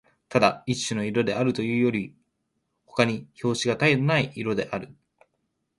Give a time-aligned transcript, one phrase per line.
[0.29, 2.15] ただ一種の色であるというより
[2.87, 4.95] ほかに評し方のない色である